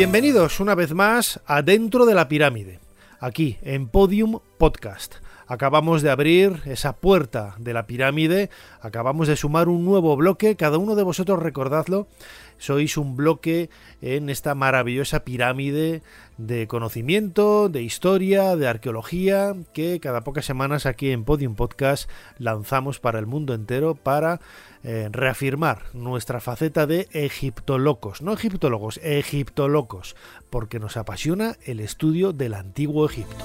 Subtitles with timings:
[0.00, 2.80] Bienvenidos una vez más a Dentro de la Pirámide,
[3.18, 5.16] aquí en Podium Podcast.
[5.46, 8.48] Acabamos de abrir esa puerta de la pirámide,
[8.80, 12.08] acabamos de sumar un nuevo bloque, cada uno de vosotros recordadlo,
[12.60, 16.02] sois un bloque en esta maravillosa pirámide
[16.38, 23.00] de conocimiento, de historia, de arqueología, que cada pocas semanas aquí en Podium Podcast lanzamos
[23.00, 24.40] para el mundo entero para
[24.84, 30.14] eh, reafirmar nuestra faceta de egiptolocos, no egiptólogos, egiptolocos,
[30.50, 33.44] porque nos apasiona el estudio del antiguo Egipto.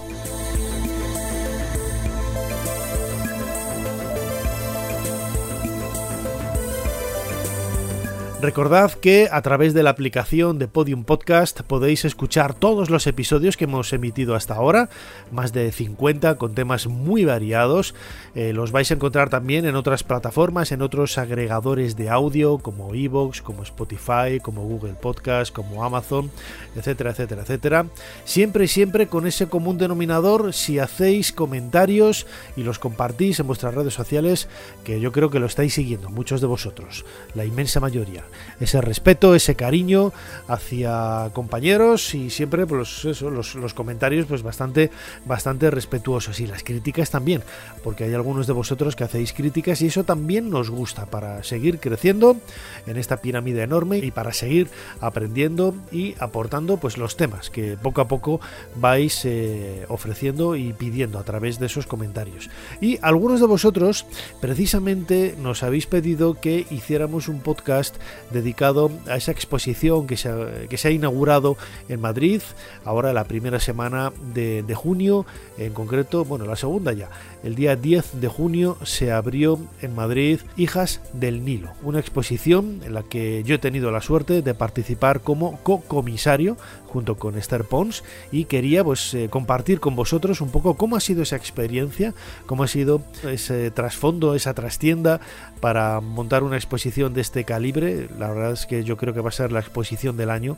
[8.41, 13.55] Recordad que a través de la aplicación de Podium Podcast podéis escuchar todos los episodios
[13.55, 14.89] que hemos emitido hasta ahora,
[15.31, 17.95] más de 50 con temas muy variados.
[18.36, 22.94] Eh, los vais a encontrar también en otras plataformas, en otros agregadores de audio como
[22.94, 26.30] Evox, como Spotify, como Google Podcast, como Amazon,
[26.75, 27.86] etcétera, etcétera, etcétera.
[28.25, 32.27] Siempre siempre con ese común denominador, si hacéis comentarios
[32.58, 34.49] y los compartís en vuestras redes sociales,
[34.83, 38.24] que yo creo que lo estáis siguiendo, muchos de vosotros, la inmensa mayoría
[38.59, 40.13] ese respeto, ese cariño
[40.47, 44.91] hacia compañeros y siempre pues, eso, los, los, comentarios pues bastante,
[45.25, 47.43] bastante respetuosos y las críticas también,
[47.83, 51.79] porque hay algunos de vosotros que hacéis críticas y eso también nos gusta para seguir
[51.79, 52.37] creciendo
[52.85, 54.69] en esta pirámide enorme y para seguir
[55.02, 58.39] aprendiendo y aportando pues los temas que poco a poco
[58.75, 62.49] vais eh, ofreciendo y pidiendo a través de esos comentarios.
[62.81, 64.05] Y algunos de vosotros
[64.41, 67.95] precisamente nos habéis pedido que hiciéramos un podcast
[68.31, 71.58] dedicado a esa exposición que se ha, que se ha inaugurado
[71.89, 72.42] en Madrid,
[72.83, 75.26] ahora la primera semana de, de junio,
[75.58, 77.09] en concreto, bueno, la segunda ya,
[77.45, 82.95] el día 10 de junio se abrió en Madrid Hijas del Nilo, una exposición en
[82.95, 86.58] la que yo he tenido la suerte de participar como co-comisario
[86.88, 91.00] junto con Esther Pons y quería pues eh, compartir con vosotros un poco cómo ha
[91.00, 92.16] sido esa experiencia,
[92.48, 95.20] cómo ha sido ese trasfondo, esa trastienda
[95.60, 98.08] para montar una exposición de este calibre.
[98.17, 100.58] La verdad es que yo creo que va a ser la exposición del año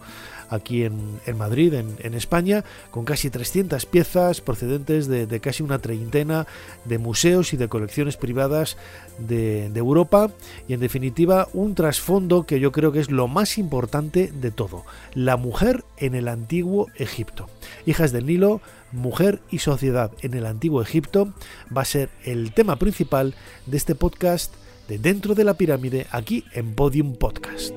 [0.50, 5.64] aquí en, en Madrid, en, en, España, con casi 300 piezas procedentes de, de, casi
[5.64, 6.48] una treintena
[6.88, 8.78] de museos y de colecciones privadas
[9.20, 10.32] de, Europa
[10.68, 14.86] y en definitiva un trasfondo que yo creo que es lo más importante de todo,
[15.14, 17.48] la mujer en el antiguo Egipto.
[17.86, 18.62] Hijas del Nilo,
[18.92, 21.34] mujer y sociedad en el antiguo Egipto
[21.76, 24.54] va a ser el tema principal de este podcast
[24.88, 27.74] de Dentro de la Pirámide aquí en Podium Podcast.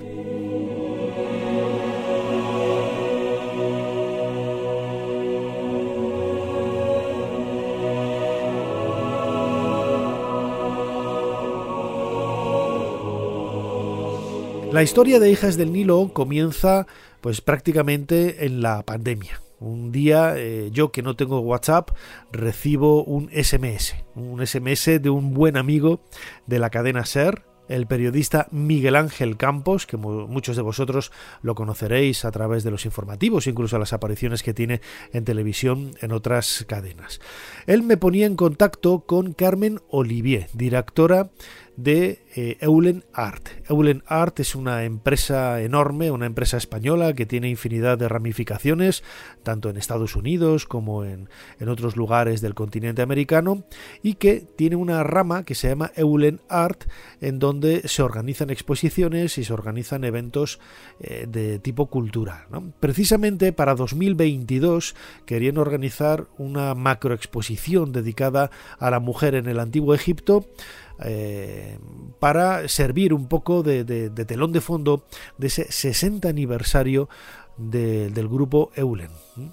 [14.73, 16.87] La historia de Hijas del Nilo comienza
[17.21, 19.41] pues prácticamente en la pandemia.
[19.59, 21.91] Un día eh, yo que no tengo WhatsApp
[22.31, 26.03] recibo un SMS, un SMS de un buen amigo
[26.47, 32.25] de la cadena SER, el periodista Miguel Ángel Campos, que muchos de vosotros lo conoceréis
[32.25, 34.81] a través de los informativos, incluso las apariciones que tiene
[35.13, 37.21] en televisión en otras cadenas.
[37.67, 41.31] Él me ponía en contacto con Carmen Olivier, directora
[41.83, 43.49] de eh, Eulen Art.
[43.69, 49.03] Eulen Art es una empresa enorme, una empresa española que tiene infinidad de ramificaciones,
[49.43, 53.65] tanto en Estados Unidos como en, en, otros lugares del continente americano,
[54.03, 56.85] y que tiene una rama que se llama Eulen Art,
[57.21, 60.61] en donde se organizan exposiciones y se organizan eventos
[61.01, 62.47] eh, de tipo cultural.
[62.81, 64.95] Precisamente para 2022
[65.25, 70.47] querían organizar una macroexposición dedicada a la mujer en el antiguo Egipto,
[71.03, 71.79] eh,
[72.19, 73.85] para servir un poco de,
[74.27, 75.05] telón de fondo
[75.39, 77.09] de ese 60 aniversario
[77.57, 79.11] del grupo Eulen,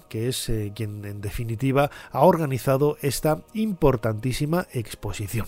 [0.08, 5.46] que es eh, quien en definitiva ha organizado esta importantísima exposición.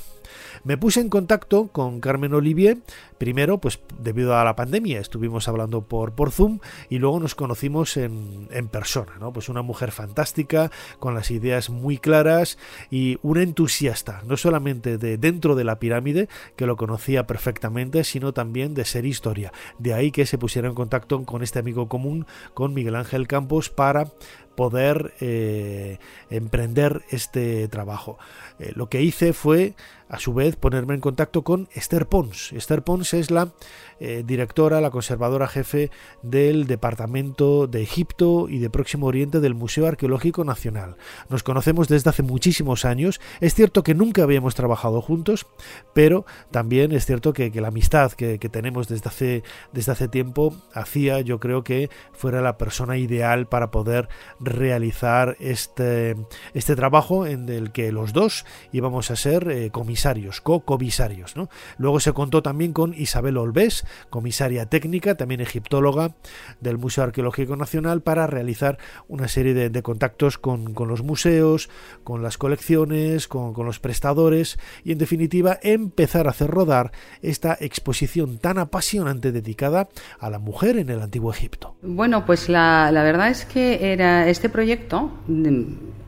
[0.63, 2.79] Me puse en contacto con Carmen Olivier,
[3.17, 7.97] primero pues debido a la pandemia, estuvimos hablando por, por Zoom y luego nos conocimos
[7.97, 9.33] en, en persona, ¿no?
[9.33, 12.59] Pues una mujer fantástica, con las ideas muy claras
[12.91, 18.33] y una entusiasta, no solamente de dentro de la pirámide, que lo conocía perfectamente, sino
[18.33, 19.53] también de ser historia.
[19.79, 23.71] De ahí que se pusiera en contacto con este amigo común, con Miguel Ángel Campos,
[23.71, 24.09] para
[24.61, 25.99] poder eh,
[26.29, 28.19] emprender este trabajo.
[28.59, 29.75] Eh, lo que hice fue,
[30.09, 32.53] a su vez, ponerme en contacto con Esther Pons.
[32.53, 33.53] Esther Pons es la
[33.99, 35.91] eh, directora, la conservadora jefe
[36.23, 40.97] del Departamento de Egipto y de Próximo Oriente del Museo Arqueológico Nacional.
[41.29, 43.21] Nos conocemos desde hace muchísimos años.
[43.41, 45.47] Es cierto que nunca habíamos trabajado juntos,
[45.93, 49.43] pero también es cierto que, la amistad que, tenemos desde hace,
[49.73, 54.09] desde hace tiempo hacía, yo creo que fuera la persona ideal para poder
[54.41, 56.17] realizar este,
[56.55, 61.37] este trabajo en el que los dos íbamos a ser eh, comisarios, co-comisarios.
[61.37, 61.49] ¿no?
[61.79, 66.15] Luego se contó también con Isabel Olves, comisaria técnica, también egiptóloga
[66.61, 68.79] del Museo Arqueológico Nacional, para realizar
[69.09, 71.71] una serie de, contactos con, los museos,
[72.05, 76.93] con las colecciones, con, los prestadores y en definitiva empezar a hacer rodar
[77.23, 79.89] esta exposición tan apasionante dedicada
[80.19, 81.77] a la mujer en el antiguo Egipto.
[81.83, 85.11] Bueno, pues la, verdad es que era este proyecto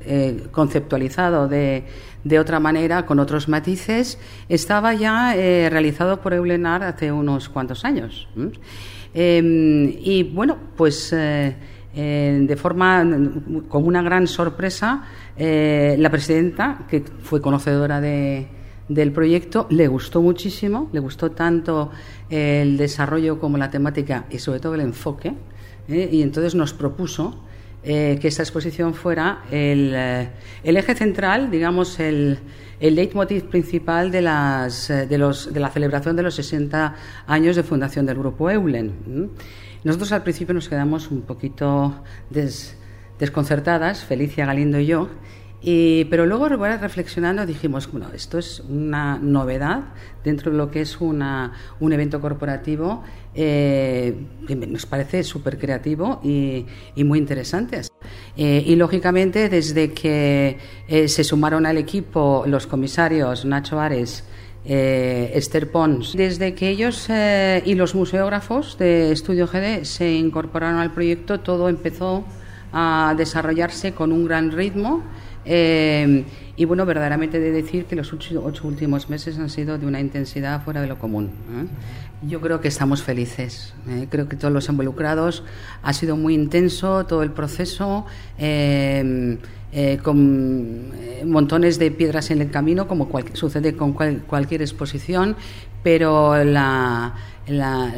[0.06, 1.84] eh, conceptualizado de
[2.24, 4.18] de otra manera, con otros matices,
[4.48, 8.28] estaba ya eh, realizado por Eulenar hace unos cuantos años.
[9.14, 11.56] Em, y bueno, pues eh,
[11.94, 13.04] de forma,
[13.68, 15.04] con una gran sorpresa,
[15.36, 18.46] la presidenta, que fue conocedora de,
[18.88, 21.90] del proyecto, le gustó muchísimo, le gustó tanto
[22.30, 25.34] el desarrollo como la temática y sobre todo el enfoque,
[25.88, 27.44] y entonces nos propuso
[27.84, 30.28] eh, que esta exposición fuera el, eh,
[30.62, 32.38] el, eje central, digamos, el,
[32.78, 36.94] el leitmotiv principal de, las, eh, de, los, de, la celebración de los 60
[37.26, 39.30] años de fundación del Grupo Eulen.
[39.82, 42.04] Nosotros al principio nos quedamos un poquito
[43.18, 45.08] desconcertadas, Felicia Galindo y yo,
[45.64, 49.84] pero luego, reflexionando, dijimos, bueno, esto es una novedad
[50.24, 53.02] dentro de lo que es una, un evento corporativo
[53.34, 54.14] eh,
[54.46, 56.66] que nos parece súper creativo y,
[56.96, 57.82] muy interesante.
[58.36, 64.24] Eh, y, lógicamente, desde que eh, se sumaron al equipo los comisarios Nacho Ares,
[64.64, 67.08] Esther Pons, desde que ellos
[67.64, 72.24] y los museógrafos de Estudio GD se incorporaron al proyecto, todo empezó
[72.72, 75.02] a desarrollarse con un gran ritmo
[75.44, 76.24] eh,
[76.56, 80.62] y bueno, verdaderamente de decir que los ocho, últimos meses han sido de una intensidad
[80.62, 81.26] fuera de lo común.
[81.26, 81.66] ¿eh?
[82.28, 83.74] Yo creo que estamos felices.
[83.88, 84.06] ¿eh?
[84.10, 85.42] creo que todos los involucrados
[85.82, 88.06] ha sido muy intenso todo el proceso.
[90.02, 90.92] con
[91.24, 95.34] montones de piedras en el camino, como sucede con cualquier exposición,
[95.82, 97.14] pero la,
[97.46, 97.92] la,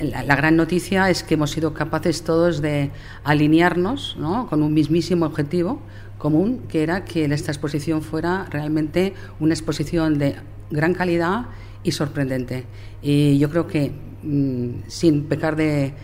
[0.00, 2.90] la, gran noticia es que hemos sido capaces todos de
[3.24, 4.48] alinearnos ¿no?
[4.48, 5.80] con un mismísimo objetivo,
[6.18, 10.36] común, que era que esta exposición fuera realmente una exposición de
[10.70, 11.46] gran calidad
[11.82, 12.64] y sorprendente.
[13.02, 13.92] Y yo creo que
[14.22, 15.94] mm, sin pecar de,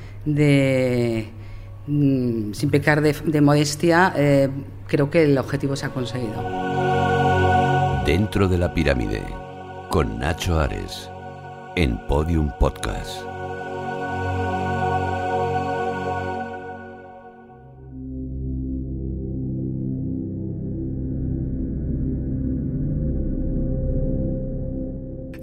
[1.86, 4.48] mm, sin pecar de, modestia, eh,
[4.86, 6.42] creo que el objetivo se ha conseguido.
[8.06, 9.22] Dentro de la pirámide,
[9.90, 11.08] con Nacho Ares,
[11.76, 13.33] en Podium Podcast.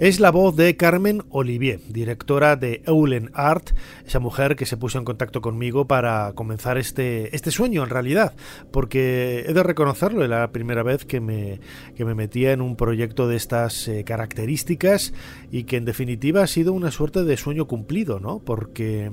[0.02, 3.70] Es la voz de Carmen Olivier, directora de Eulen Art,
[4.04, 8.34] esa mujer que se puso en contacto conmigo para comenzar este, este sueño en realidad,
[8.72, 11.60] porque he de reconocerlo, era la primera vez que me,
[11.94, 15.14] que me metía en un proyecto de estas eh, características
[15.52, 18.40] y que en definitiva ha sido una suerte de sueño cumplido, ¿no?
[18.40, 19.08] Porque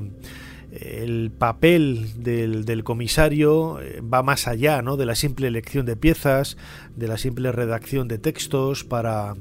[0.72, 4.98] el papel del, del, comisario eh, va más allá ¿no?
[4.98, 6.58] de la simple elección de piezas,
[6.96, 9.36] de la simple redacción de textos para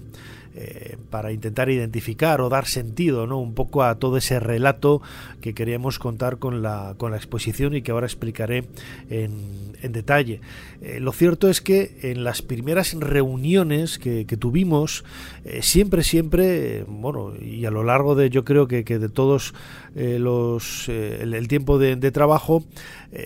[0.55, 3.38] eh, para intentar identificar o dar sentido ¿no?
[3.38, 5.02] un poco a todo ese relato
[5.40, 8.64] que queríamos contar con la, con la exposición y que ahora explicaré
[9.11, 10.40] en, detalle.
[10.81, 15.05] Eh, lo cierto es que en las primeras reuniones que, tuvimos,
[15.45, 19.55] eh, siempre, siempre, bueno, y a lo largo de yo creo que, que de todos
[19.95, 22.64] los el, tiempo de, trabajo,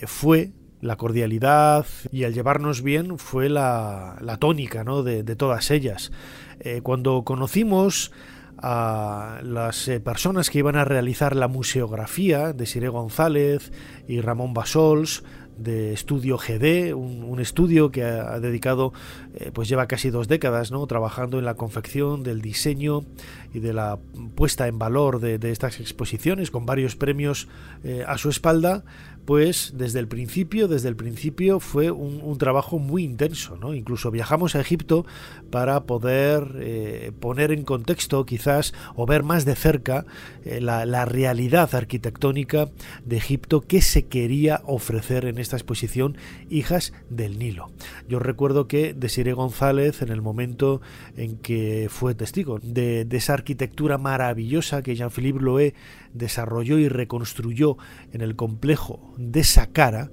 [0.05, 0.51] fue
[0.81, 5.03] la cordialidad y al llevarnos bien fue la, la tónica ¿no?
[5.03, 6.11] de todas ellas.
[6.63, 8.11] Eh, cuando conocimos
[8.57, 13.73] a las eh, personas que iban a realizar la museografía de Siré González
[14.07, 15.23] y Ramón Basols,
[15.57, 18.91] de Estudio GD, un, estudio que ha, dedicado,
[19.35, 20.87] eh, pues lleva casi dos décadas, ¿no?
[20.87, 23.01] Trabajando en la confección del diseño
[23.53, 23.99] y de la
[24.33, 27.49] puesta en valor de, estas exposiciones, con varios premios
[28.07, 28.83] a su espalda,
[29.25, 33.73] pues desde el principio, desde el principio fue un, trabajo muy intenso, ¿no?
[33.73, 35.05] Incluso viajamos a Egipto
[35.51, 40.05] para poder eh, poner en contexto, quizás, o ver más de cerca
[40.43, 42.69] la, la realidad arquitectónica
[43.05, 46.17] de Egipto que se quería ofrecer en esta exposición
[46.49, 47.71] Hijas del Nilo.
[48.07, 50.81] Yo recuerdo que Desiree González, en el momento
[51.15, 55.73] en que fue testigo de, esa arquitectura maravillosa que Jean-Philippe Loé
[56.13, 57.77] desarrolló y reconstruyó
[58.11, 60.09] en el complejo de Saqqara,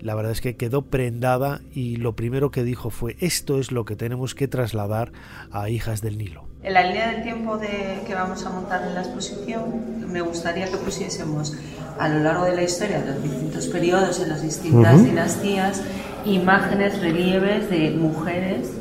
[0.00, 3.84] la verdad es que quedó prendada y lo primero que dijo fue esto es lo
[3.84, 5.12] que tenemos que trasladar
[5.50, 6.44] a Hijas del Nilo.
[6.62, 10.66] En la línea del tiempo de, que vamos a montar en la exposición, me gustaría
[10.70, 11.56] que pusiésemos
[11.98, 15.82] a lo largo de la historia de los distintos periodos, en las distintas dinastías,
[16.24, 18.72] imágenes, relieves de mujeres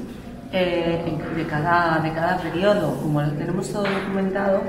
[0.51, 2.97] eh, de, cada, de cada periodo.
[3.01, 4.61] Como lo tenemos todo documentado,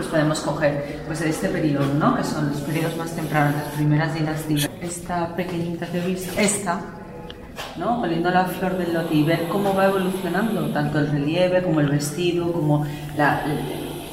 [0.00, 2.16] pues podemos coger pues, este periodo, ¿no?
[2.16, 4.70] que son los periodos más tempranos, las primeras dinastías.
[4.80, 6.80] Esta pequeñita que veis, esta
[7.76, 8.00] ¿no?
[8.00, 11.90] oliendo la flor del lote y ver cómo va evolucionando tanto el relieve como el
[11.90, 13.42] vestido, como la,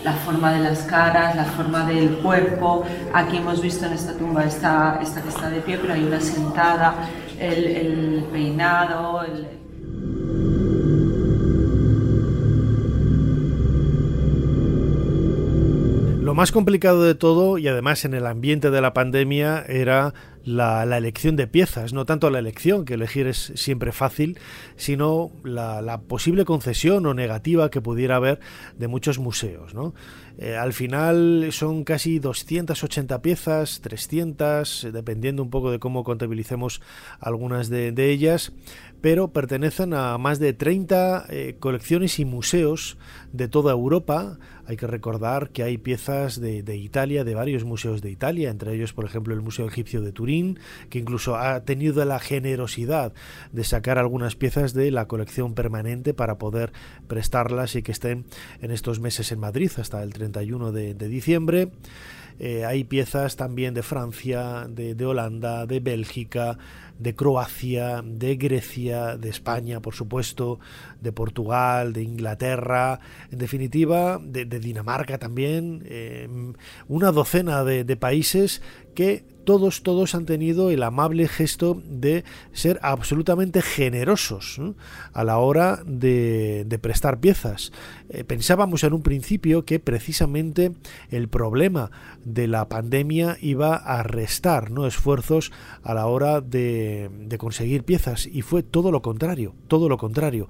[0.03, 2.83] la forma de las caras, la forma del cuerpo.
[3.13, 6.19] Aquí hemos visto en esta tumba esta, esta que está de pie, pero hay una
[6.19, 6.95] sentada,
[7.39, 9.56] el, el peinado, el,
[16.37, 20.13] más complicado de todo, y además en el ambiente de la pandemia, era
[20.47, 24.39] la, elección de piezas, no tanto la elección, que elegir es siempre fácil,
[24.77, 28.39] sino la, posible concesión o negativa que pudiera haber
[28.77, 29.73] de muchos museos.
[30.37, 36.81] Eh, al final son casi 280 piezas, 300, dependiendo un poco de cómo contabilicemos
[37.19, 38.53] algunas de, ellas,
[39.01, 42.97] pero pertenecen a más de 30 eh, colecciones y museos
[43.33, 44.37] de toda Europa,
[44.67, 48.91] hay que recordar que hay piezas de, Italia, de varios museos de Italia, entre ellos,
[48.91, 50.36] por ejemplo, el Museo Egipcio de Turín,
[50.89, 53.13] que incluso ha tenido la generosidad
[53.51, 56.71] de sacar algunas piezas de la colección permanente para poder
[57.07, 58.25] prestarlas y que estén
[58.61, 61.69] en estos meses en Madrid hasta el 31 de, diciembre.
[62.39, 66.57] Eh, hay piezas también de Francia, de Holanda, de Bélgica,
[66.99, 70.59] de Croacia, de Grecia, de España, por supuesto,
[71.01, 72.99] de Portugal, de Inglaterra,
[73.31, 76.27] en definitiva, de, Dinamarca también, eh,
[76.87, 78.61] una docena de, de países
[78.95, 84.59] que todos, todos han tenido el amable gesto de ser absolutamente generosos
[85.13, 87.71] a la hora de, prestar piezas.
[88.09, 90.73] Eh, pensábamos en un principio que precisamente
[91.11, 91.91] el problema
[92.25, 94.85] de la pandemia iba a restar ¿no?
[94.85, 96.86] esfuerzos a la hora de,
[97.37, 100.47] conseguir piezas y fue todo lo contrario, todo lo contrario.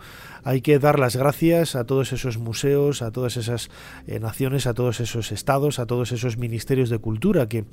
[0.48, 3.70] Hay que dar las gracias a todos esos museos, a todas esas
[4.08, 7.66] eh, naciones, a todos esos estados, a todos esos ministerios de cultura que,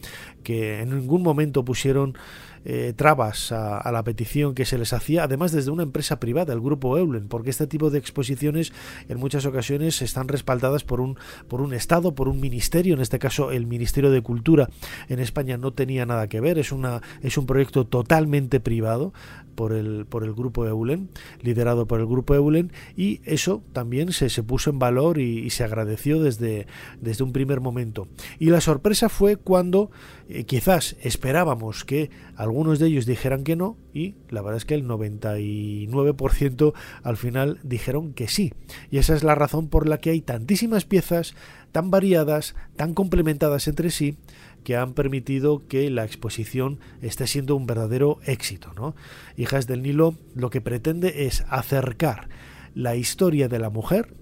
[0.43, 2.19] que en ningún momento pusieron
[2.66, 6.61] eh, trabas a, la petición que se les hacía, además desde una empresa privada, el
[6.61, 8.73] grupo Eulen, porque este tipo de exposiciones
[9.11, 13.19] en muchas ocasiones están respaldadas por un, por un Estado, por un ministerio, en este
[13.19, 14.71] caso el Ministerio de Cultura
[15.11, 19.12] en España no tenía nada que ver, es, una, es un proyecto totalmente privado
[19.54, 21.11] por el, por el grupo Eulen,
[21.43, 22.63] liderado por el grupo Eulen,
[22.97, 26.66] y eso también se, se puso en valor y, se agradeció desde,
[27.00, 28.09] desde un primer momento.
[28.38, 29.90] Y la sorpresa fue cuando
[30.28, 34.75] eh, quizás esperábamos que algunos de ellos dijeran que no y la verdad es que
[34.75, 38.52] el 99% al final dijeron que sí.
[38.90, 41.35] Y esa es la razón por la que hay tantísimas piezas
[41.71, 44.16] tan variadas, tan complementadas entre sí,
[44.64, 48.73] que han permitido que la exposición esté siendo un verdadero éxito.
[48.75, 48.97] ¿no?
[49.37, 52.28] Hijas del Nilo lo que pretende es acercar
[52.75, 54.14] la historia de la mujer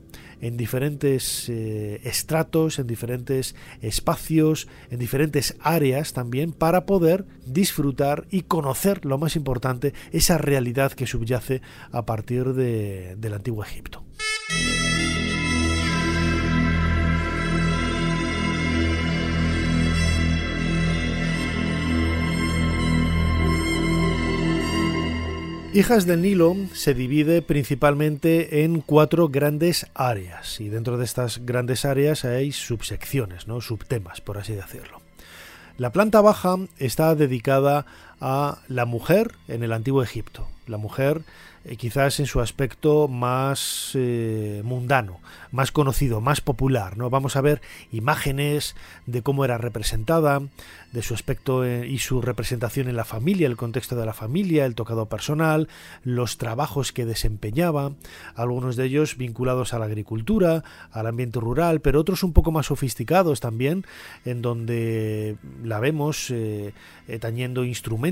[0.42, 8.42] en diferentes eh, estratos, en diferentes espacios, en diferentes áreas también, para poder disfrutar y
[8.42, 14.04] conocer, lo más importante, esa realidad que subyace a partir de, del antiguo Egipto.
[25.74, 31.86] Hijas del Nilo se divide principalmente en cuatro grandes áreas y dentro de estas grandes
[31.86, 33.62] áreas hay subsecciones, ¿no?
[33.62, 35.00] subtemas, por así decirlo.
[35.78, 37.86] La planta baja está dedicada
[38.22, 40.46] a la mujer en el antiguo Egipto.
[40.68, 41.22] La mujer
[41.64, 45.20] eh, quizás en su aspecto más eh, mundano,
[45.52, 46.96] más conocido, más popular.
[46.96, 47.08] ¿no?
[47.08, 47.60] Vamos a ver
[47.92, 48.74] imágenes
[49.06, 50.40] de cómo era representada,
[50.92, 54.66] de su aspecto eh, y su representación en la familia, el contexto de la familia,
[54.66, 55.68] el tocado personal,
[56.02, 57.92] los trabajos que desempeñaba,
[58.34, 62.66] algunos de ellos vinculados a la agricultura, al ambiente rural, pero otros un poco más
[62.66, 63.86] sofisticados también,
[64.24, 66.32] en donde la vemos
[67.20, 68.11] tañendo instrumentos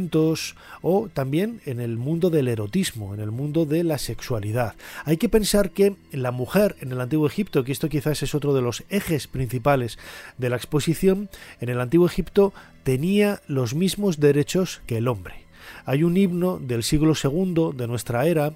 [0.83, 4.75] o también en el mundo del erotismo, en el mundo de la sexualidad.
[5.05, 8.55] Hay que pensar que la mujer en el antiguo Egipto, que esto quizás es otro
[8.55, 9.99] de los ejes principales
[10.39, 11.29] de la exposición,
[11.61, 12.53] en el antiguo Egipto
[12.83, 15.45] tenía los mismos derechos que el hombre.
[15.85, 18.55] Hay un himno del siglo II de nuestra era,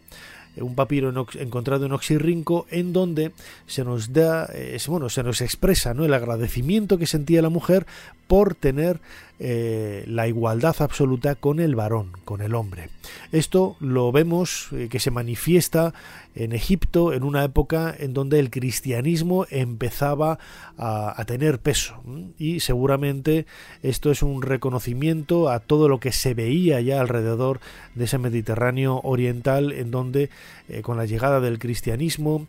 [0.56, 3.32] un papiro encontrado en Oxirrinco, en donde
[3.66, 6.04] se nos da, eh, bueno, se nos expresa ¿no?
[6.04, 7.86] el agradecimiento que sentía la mujer
[8.26, 9.00] por tener
[9.40, 12.88] eh, la igualdad absoluta con el varón, con el hombre.
[13.32, 15.92] Esto lo vemos eh, que se manifiesta
[16.34, 20.38] en Egipto en una época en donde el cristianismo empezaba
[20.76, 22.02] a, tener peso
[22.38, 23.46] y seguramente
[23.82, 27.60] esto es un reconocimiento a todo lo que se veía ya alrededor
[27.94, 30.28] de ese Mediterráneo oriental en donde
[30.68, 32.46] eh, con la llegada del cristianismo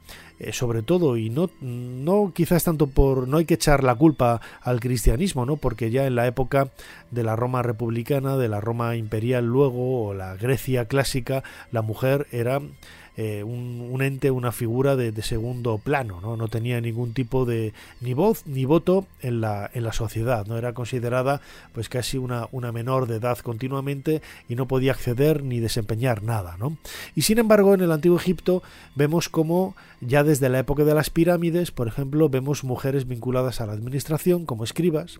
[0.51, 4.81] sobre todo y no no quizás tanto por no hay que echar la culpa al
[4.81, 6.71] cristianismo no porque ya en la época
[7.11, 12.27] de la Roma republicana, de la Roma imperial luego, o la Grecia clásica, la mujer
[12.31, 12.61] era
[13.17, 16.35] eh, un, ente, una figura de, segundo plano, ¿no?
[16.35, 20.57] no tenía ningún tipo de ni voz ni voto en la, en la sociedad, no
[20.57, 21.39] era considerada
[21.73, 26.57] pues casi una, una menor de edad continuamente y no podía acceder ni desempeñar nada.
[26.57, 26.77] ¿no?
[27.15, 28.63] Y sin embargo en el antiguo Egipto
[28.95, 33.65] vemos como ya desde la época de las pirámides, por ejemplo, vemos mujeres vinculadas a
[33.65, 35.19] la administración como escribas,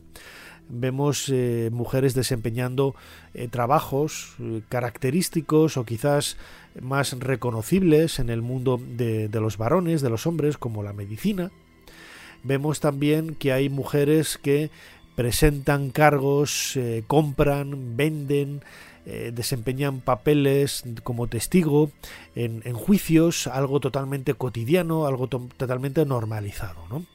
[0.70, 2.96] vemos eh, mujeres desempeñando
[3.34, 4.36] eh, trabajos
[4.70, 6.38] característicos o quizás
[6.82, 11.52] más reconocibles en el mundo de, los varones, de los hombres, como la medicina.
[12.44, 14.70] Vemos también que hay mujeres que
[15.16, 16.78] presentan cargos,
[17.08, 18.62] compran, venden,
[19.06, 21.90] desempeñan papeles como testigo
[22.36, 26.86] en, juicios, algo totalmente cotidiano, algo totalmente normalizado.
[26.90, 27.06] ¿no?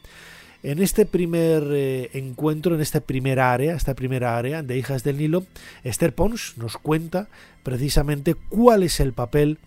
[0.63, 5.17] En este primer eh, encuentro, en esta primera área, esta primera área de Hijas del
[5.17, 5.45] Nilo,
[5.85, 7.29] Esther Pons nos cuenta
[7.63, 9.59] precisamente cuál es el papel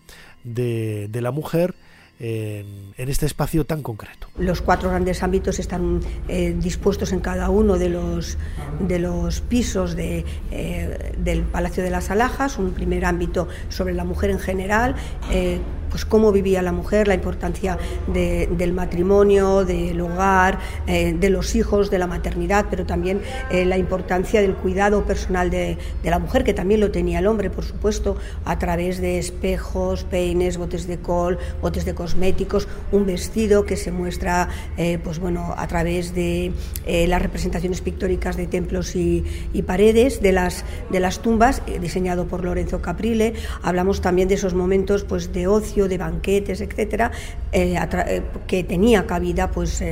[0.43, 1.73] de, la mujer
[2.19, 4.27] en, este espacio tan concreto.
[4.37, 8.37] Los cuatro grandes ámbitos están eh, dispuestos en cada uno de los,
[9.49, 14.39] pisos de, eh, del Palacio de las Alhajas, un primer ámbito sobre la mujer en
[14.39, 14.95] general,
[15.93, 17.77] pues cómo vivía la mujer, la importancia
[18.07, 24.55] del matrimonio, del hogar, de los hijos, de la maternidad, pero también la importancia del
[24.55, 28.99] cuidado personal de, la mujer, que también lo tenía el hombre, por supuesto, a través
[28.99, 34.97] de espejos, peines, botes de col, botes de cosméticos, un vestido que se muestra eh,
[35.03, 36.53] pues bueno, a través de
[36.85, 39.23] eh, las representaciones pictóricas de templos y,
[39.65, 43.33] paredes de las, de las tumbas, eh, diseñado por Lorenzo Caprile.
[43.61, 47.11] Hablamos también de esos momentos pues, de ocio, de banquetes, etcétera,
[47.51, 49.83] que tenía cabida pues,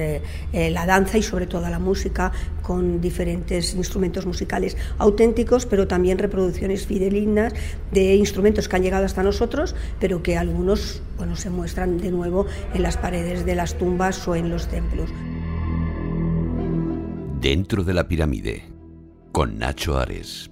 [0.53, 6.85] la danza y sobre todo la música con diferentes instrumentos musicales auténticos, pero también reproducciones
[6.85, 7.53] fidelignas
[7.91, 12.45] de instrumentos que han llegado hasta nosotros, pero que algunos bueno, se muestran de nuevo
[12.73, 15.09] en las paredes de las tumbas o en los templos.
[17.39, 18.71] Dentro de la pirámide,
[19.31, 20.51] con Nacho Ares,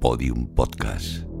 [0.00, 1.37] Podium Podcast.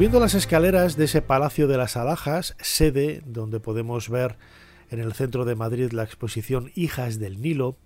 [0.00, 4.38] Subiendo las escaleras de ese Palacio de las Alhajas, sede donde podemos ver
[4.88, 7.76] en el centro de Madrid la exposición Hijas del Nilo,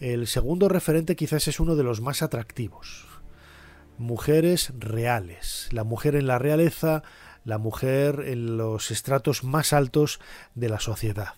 [0.00, 3.06] el segundo referente quizás es uno de los más atractivos.
[3.96, 7.04] Mujeres reales, la mujer en la realeza,
[7.44, 10.18] la mujer en los estratos más altos
[10.56, 11.34] de la sociedad.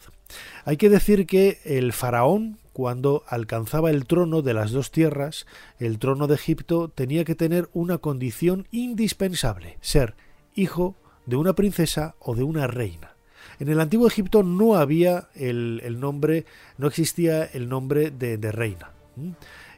[0.65, 5.47] Hay que decir que el faraón, cuando alcanzaba el trono de las dos tierras,
[5.81, 10.15] el trono de Egipto, tenía que tener una condición indispensable, ser
[10.55, 10.95] hijo
[11.27, 13.17] de una princesa o de una reina.
[13.59, 18.93] En el antiguo Egipto no había el, nombre, no existía el nombre de, reina.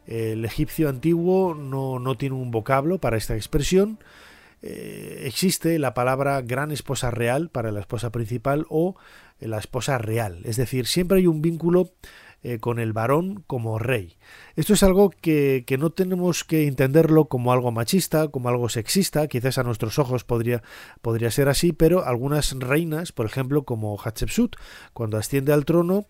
[0.07, 3.99] El egipcio antiguo no, tiene un vocablo para esta expresión.
[4.61, 8.95] Eh, existe la palabra gran esposa real para la esposa principal o
[9.39, 10.43] la esposa real.
[10.45, 11.93] Es decir, siempre hay un vínculo
[12.43, 14.17] eh, con el varón como rey.
[14.57, 19.29] Esto es algo que, que, no tenemos que entenderlo como algo machista, como algo sexista,
[19.29, 20.63] quizás a nuestros ojos podría,
[21.03, 24.57] podría ser así, pero algunas reinas, por ejemplo, como Hatshepsut,
[24.95, 26.07] cuando asciende al trono,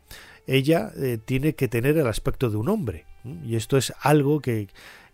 [0.46, 3.06] ella eh, tiene que tener el aspecto de un hombre.
[3.44, 4.68] Y esto es algo que,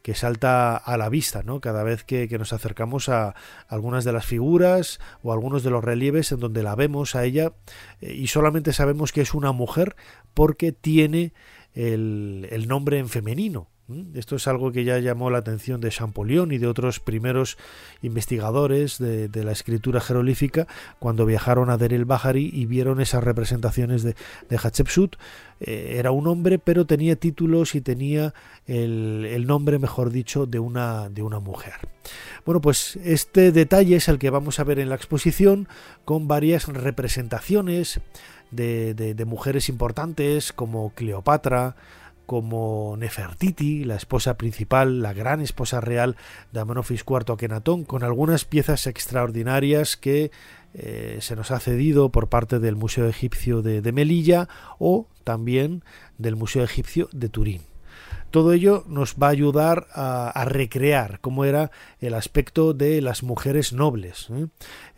[0.06, 1.60] que salta a la vista, ¿no?
[1.60, 3.34] Cada vez que, nos acercamos a
[3.66, 7.54] algunas de las figuras o algunos de los relieves en donde la vemos a ella
[8.00, 9.96] eh, y solamente sabemos que es una mujer
[10.32, 11.32] porque tiene
[11.74, 13.66] el, el nombre en femenino.
[14.14, 17.56] Esto es algo que ya llamó la atención de Champollion y de otros primeros
[18.02, 20.66] investigadores de, la escritura jerolífica
[20.98, 24.16] cuando viajaron a Der el Bahari y vieron esas representaciones de,
[24.48, 25.14] de Hatshepsut.
[25.60, 28.34] Eh, era un hombre, pero tenía títulos y tenía
[28.66, 31.74] el, nombre, mejor dicho, de una, de una mujer.
[32.44, 35.68] Bueno, pues este detalle es el que vamos a ver en la exposición
[36.04, 38.00] con varias representaciones
[38.50, 41.76] de, de mujeres importantes como Cleopatra,
[42.26, 46.16] como Nefertiti, la esposa principal, la gran esposa real
[46.52, 50.30] de Amenofis IV Akenatón, con algunas piezas extraordinarias que
[50.74, 55.82] eh, se nos ha cedido por parte del Museo Egipcio de, Melilla o también
[56.18, 57.62] del Museo Egipcio de Turín.
[58.30, 63.72] Todo ello nos va a ayudar a, recrear cómo era el aspecto de las mujeres
[63.72, 64.28] nobles.
[64.30, 64.48] ¿eh?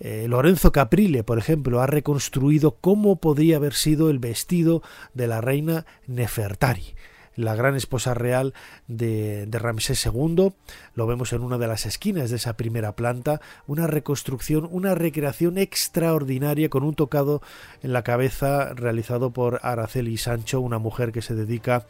[0.01, 4.83] Eh, Lorenzo Caprile, por ejemplo, ha reconstruido cómo podría haber sido el vestido
[5.15, 6.97] de la reina Nefertari
[7.39, 8.53] la gran esposa real
[8.89, 10.53] de, de, Ramsés II.
[10.95, 13.41] Lo vemos en una de las esquinas de esa primera planta.
[13.69, 17.41] Una reconstrucción, una recreación extraordinaria con un tocado
[17.83, 21.87] en la cabeza realizado por Araceli Sancho, una mujer que se dedica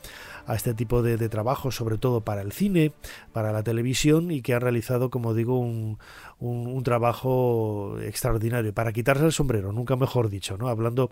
[0.46, 2.92] a este tipo de, trabajo, sobre todo para el cine,
[3.32, 5.98] para la televisión y que ha realizado, como digo, un,
[6.40, 10.68] un, trabajo extraordinario para quitarse el sombrero, nunca mejor dicho, ¿no?
[10.68, 11.10] hablando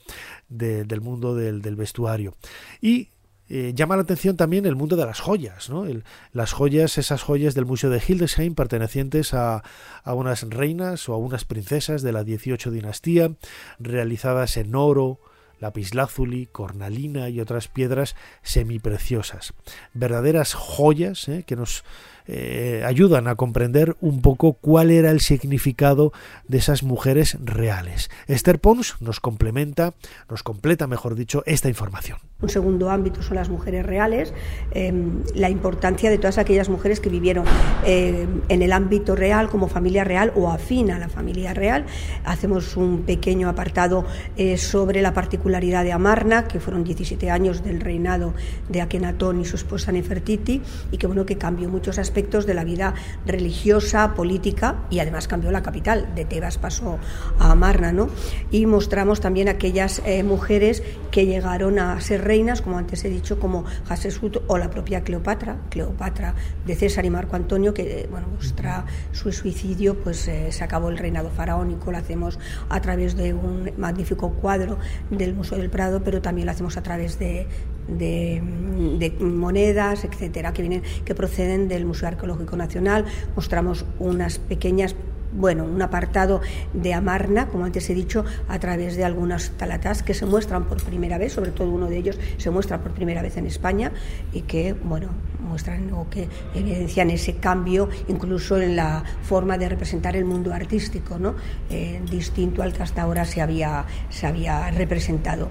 [0.49, 2.35] del mundo del, del vestuario.
[2.81, 3.11] Y
[3.49, 5.85] eh, llama la atención también el mundo de las joyas, ¿no?
[6.33, 9.63] las joyas, esas joyas del Museo de Hildesheim pertenecientes a,
[10.03, 13.33] a, unas reinas o a unas princesas de la 18 dinastía,
[13.79, 15.21] realizadas en oro,
[15.61, 19.55] lapislázuli, cornalina y otras piedras semipreciosas.
[19.95, 21.45] Verdaderas joyas ¿eh?
[21.47, 21.85] que nos
[22.27, 26.13] eh, ayudan a comprender un poco cuál era el significado
[26.49, 28.11] de esas mujeres reales.
[28.27, 29.95] Esther Pons nos complementa,
[30.29, 32.19] nos completa, mejor dicho, esta información.
[32.43, 34.35] Un segundo ámbito son las mujeres reales,
[34.73, 37.47] em, la importancia de todas aquellas mujeres que vivieron
[37.87, 41.87] em, en el ámbito real como familia real o afín a la familia real.
[42.27, 44.05] Hacemos un pequeño apartado
[44.37, 48.35] eh, sobre la particularidad de Amarna, que fueron 17 años del reinado
[48.69, 50.61] de Akenatón y su esposa Nefertiti,
[50.93, 52.93] y que bueno que cambió muchos aspectos de la vida
[53.25, 56.15] religiosa, política y además cambió la capital.
[56.15, 56.99] De Tebas pasó
[57.39, 58.11] a Amarna, ¿no?
[58.51, 63.39] Y mostramos también aquellas eh, mujeres que llegaron a ser reinas, como antes he dicho,
[63.39, 66.35] como Hatshepsut o la propia Cleopatra, Cleopatra
[66.67, 70.99] de César y Marco Antonio, que bueno, muestra su suicidio, pues eh, se acabó el
[70.99, 74.79] reinado faraónico, lo hacemos a través de un magnífico cuadro
[75.11, 77.47] del Museo del Prado, pero también lo hacemos a través de,
[77.89, 83.05] de, monedas, etcétera, que vienen, que proceden del Museo Arqueológico Nacional.
[83.35, 84.95] Mostramos unas pequeñas
[85.33, 86.41] bueno, un apartado
[86.73, 90.83] de Amarna, como antes he dicho, a través de algunas talatas que se muestran por
[90.83, 93.93] primera vez, sobre todo uno de ellos se muestra por primera vez en España
[94.33, 95.09] y que, bueno,
[95.47, 101.19] muestran o que evidencian ese cambio incluso en la forma de representar el mundo artístico,
[101.19, 101.35] ¿no?
[101.71, 105.49] Eh, distinto al que hasta ahora se había, se había representado.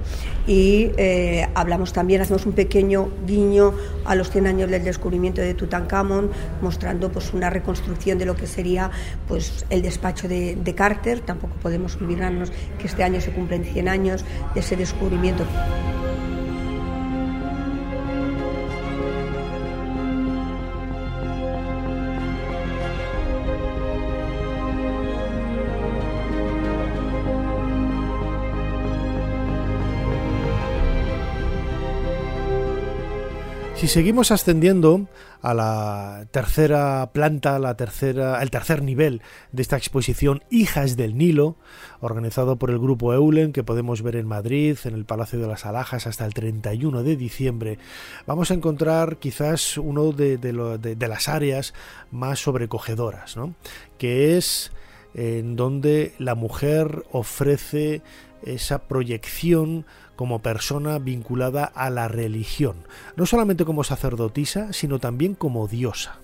[0.48, 3.74] Y eh, hablamos también, hacemos un pequeño guiño
[4.06, 6.30] a los 100 años del descubrimiento de Tutankamón,
[6.62, 8.92] mostrando pues, una reconstrucción de lo que sería
[9.28, 11.22] pues, el despacho de, Carter.
[11.22, 15.46] Tampoco podemos olvidarnos que este año se cumplen 100 años de ese descubrimiento.
[33.86, 35.08] Si seguimos ascendiendo
[35.44, 39.22] a la tercera planta, la tercera, el tercer nivel
[39.52, 41.56] de esta exposición Hijas del Nilo,
[42.00, 45.68] organizado por el grupo Eulen, que podemos ver en Madrid, en el Palacio de las
[45.68, 47.78] Alhajas, hasta el 31 de diciembre,
[48.26, 51.76] vamos a encontrar quizás uno de, de las áreas
[52.10, 53.54] más sobrecogedoras, ¿no?
[54.00, 54.72] que es
[55.14, 58.02] en donde la mujer ofrece
[58.42, 65.68] esa proyección como persona vinculada a la religión, no solamente como sacerdotisa, sino también como
[65.68, 66.20] diosa.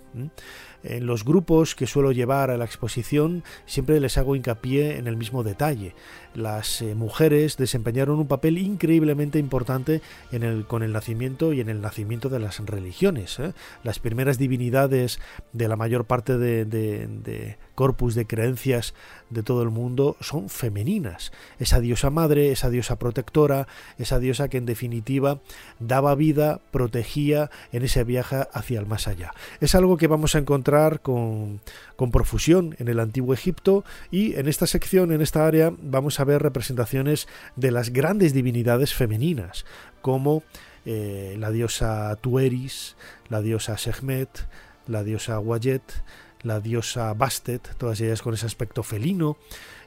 [0.83, 5.15] En los grupos que suelo llevar a la exposición siempre les hago hincapié en el
[5.15, 5.93] mismo detalle.
[6.33, 10.01] Las eh, mujeres desempeñaron un papel increíblemente importante
[10.31, 13.39] en el, con el nacimiento y en el nacimiento de las religiones.
[13.39, 13.53] ¿eh?
[13.83, 15.19] Las primeras divinidades
[15.53, 18.95] de la mayor parte de, de corpus de creencias
[19.31, 21.31] de todo el mundo son femeninas.
[21.59, 23.67] Esa diosa madre, esa diosa protectora,
[23.97, 25.39] esa diosa que en definitiva
[25.79, 29.33] daba vida, protegía en ese viaje hacia el más allá.
[29.59, 31.61] Es algo que vamos a encontrar con,
[31.95, 36.25] con profusión en el antiguo Egipto y en esta sección, en esta área, vamos a
[36.25, 39.65] ver representaciones de las grandes divinidades femeninas,
[40.01, 40.43] como
[40.85, 42.95] eh, la diosa Tueris,
[43.29, 44.47] la diosa Sehmet,
[44.87, 45.83] la diosa Wayet,
[46.43, 49.37] la diosa Bastet, todas ellas con ese aspecto felino,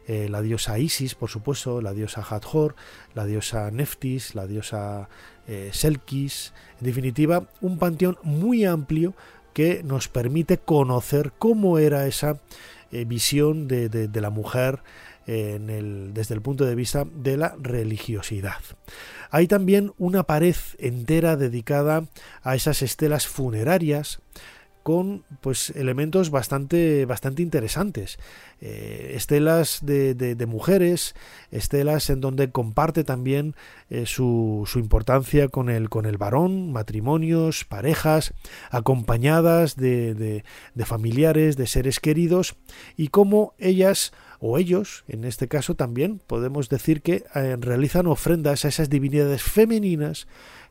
[0.06, 2.74] eh, la diosa Isis, por supuesto, la diosa Hathor,
[3.14, 5.08] la diosa Neftis, la diosa
[5.46, 9.14] eh, Selkis, en definitiva, un panteón muy amplio
[9.54, 12.40] que nos permite conocer cómo era esa
[12.92, 14.82] eh, visión de, la mujer
[15.26, 18.60] desde el punto de vista de la religiosidad.
[19.30, 22.04] Hay también una pared entera dedicada
[22.42, 24.20] a esas estelas funerarias
[24.84, 28.18] con pues elementos bastante bastante interesantes.
[28.60, 31.14] Eh, estelas de, mujeres
[31.50, 33.56] estelas en donde comparte también
[33.90, 38.34] eh, su, su, importancia con el con el varón matrimonios parejas
[38.70, 42.54] acompañadas de, de familiares de seres queridos
[42.96, 44.12] y cómo ellas
[44.46, 49.42] o ellos, en este caso también podemos decir que eh, realizan ofrendas a esas divinidades
[49.42, 50.28] femeninas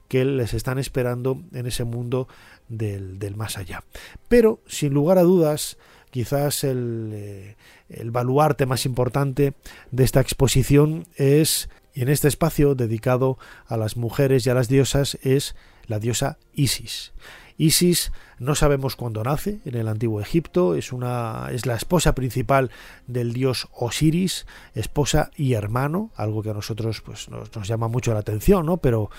[0.07, 2.27] que les están esperando en ese mundo
[2.67, 3.83] del, más allá.
[4.27, 5.77] Pero, sin lugar a dudas,
[6.11, 7.55] quizás el, eh,
[7.89, 9.53] el baluarte más importante
[9.91, 14.67] de esta exposición es, y en este espacio dedicado a las mujeres y a las
[14.67, 15.55] diosas, es
[15.87, 17.13] la diosa Isis.
[17.57, 22.71] Isis no sabemos cuándo nace en el antiguo Egipto, es, una, es la esposa principal
[23.07, 28.19] del dios Osiris, esposa y hermano, algo que a nosotros pues, nos, llama mucho la
[28.19, 28.77] atención, ¿no?
[28.77, 29.09] pero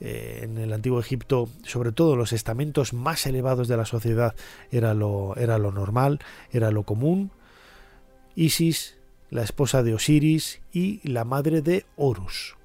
[0.00, 4.34] eh, en el antiguo Egipto, sobre todo los estamentos más elevados de la sociedad,
[4.70, 7.30] era lo, era lo normal, era lo común.
[8.34, 8.96] Isis,
[9.30, 12.56] la esposa de Osiris y la madre de Horus.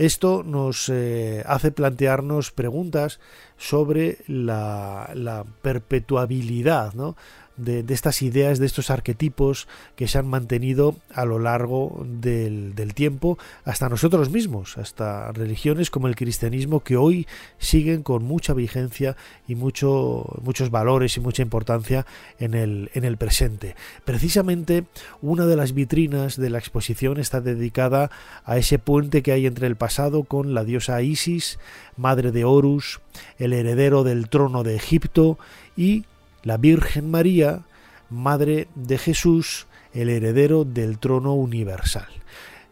[0.00, 3.20] Esto nos eh, hace plantearnos preguntas
[3.58, 7.16] sobre la, la perpetuabilidad ¿no?
[7.60, 13.38] De, estas ideas, de estos arquetipos que se han mantenido a lo largo del, tiempo,
[13.64, 17.26] hasta nosotros mismos, hasta religiones como el cristianismo que hoy
[17.58, 22.06] siguen con mucha vigencia y mucho, muchos valores y mucha importancia
[22.38, 23.76] en el, en el presente.
[24.04, 24.84] Precisamente
[25.22, 28.10] una de las vitrinas de la exposición está dedicada
[28.44, 31.58] a ese puente que hay entre el pasado con la diosa Isis,
[31.96, 33.00] madre de Horus,
[33.38, 35.38] el heredero del trono de Egipto
[35.76, 36.04] y
[36.42, 37.62] la Virgen María,
[38.08, 42.08] Madre de Jesús, el heredero del trono universal.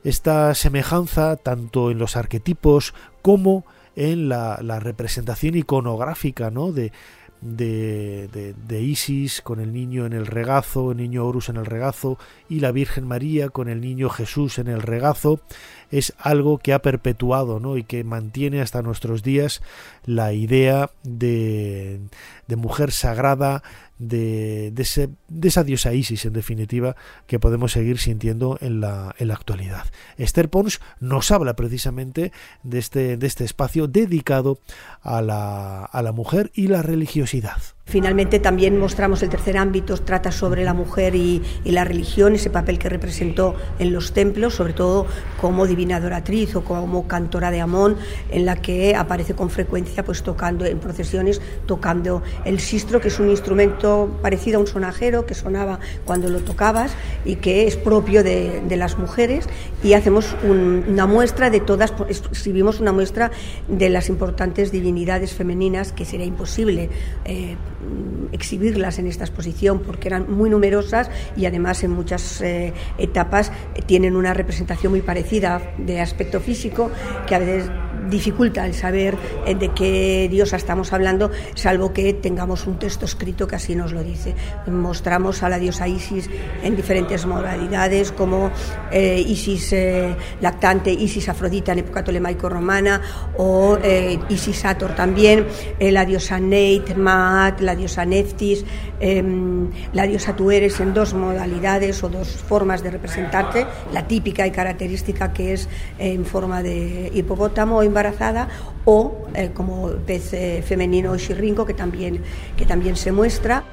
[0.05, 3.65] Esta semejanza, tanto en los arquetipos como
[3.97, 6.73] en la, representación iconográfica ¿no?
[6.73, 6.93] de,
[7.41, 12.19] de, de, Isis con el niño en el regazo, el niño Horus en el regazo
[12.49, 15.41] y la Virgen María con el niño Jesús en el regazo,
[15.91, 17.77] es algo que ha perpetuado ¿no?
[17.77, 19.63] y que mantiene hasta nuestros días
[20.05, 22.01] la idea de,
[22.47, 23.63] de mujer sagrada,
[23.99, 29.29] de, de, de, esa diosa Isis, en definitiva, que podemos seguir sintiendo en la, en
[29.29, 29.87] la actualidad.
[30.17, 32.33] Esther Pons nos habla precisamente
[32.63, 34.59] de este, de este espacio dedicado
[35.03, 37.61] a la, a la mujer y la religiosidad.
[37.89, 42.79] Finalmente también mostramos el tercer ámbito, trata sobre la mujer y, la religión, ese papel
[42.79, 45.07] que representó en los templos, sobre todo
[45.41, 47.97] como divina adoratriz o como cantora de Amón,
[48.31, 53.19] en la que aparece con frecuencia pues tocando en procesiones, tocando el sistro, que es
[53.21, 56.93] un instrumento parecido a un sonajero que sonaba cuando lo tocabas
[57.25, 59.49] y que es propio de, las mujeres
[59.83, 63.31] y hacemos una muestra de todas, escribimos una muestra
[63.67, 66.91] de las importantes divinidades femeninas que sería imposible.
[67.25, 67.57] Eh,
[68.33, 73.53] exhibirlas en esta exposición porque eran muy numerosas y además en muchas eh, etapas
[73.87, 76.91] tienen una representación muy parecida de aspecto físico
[77.27, 77.71] que a veces
[78.09, 79.17] dificulta el saber
[79.47, 83.93] eh, de qué diosa estamos hablando, salvo que tengamos un texto escrito que así nos
[83.93, 84.35] lo dice.
[84.67, 86.29] Mostramos a la diosa Isis
[86.63, 88.51] en diferentes modalidades, como
[88.91, 89.75] eh, Isis
[90.41, 93.01] lactante, Isis afrodita en época tolemaico-romana,
[93.37, 93.79] o
[94.29, 95.47] Isis Sator también,
[95.79, 98.65] la diosa Neit, Maat, la diosa Neftis,
[99.01, 104.47] em, la diosa tú eres en dos modalidades o dos formas de representarte, la típica
[104.47, 105.69] y característica que es
[105.99, 108.49] en forma de hipopótamo embarazada
[108.85, 112.23] o eh, como pez eh, femenino shirrinco que también,
[112.57, 113.65] que también se muestra.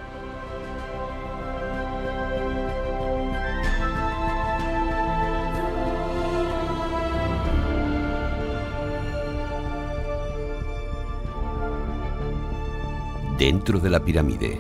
[13.38, 14.58] Dentro de la pirámide,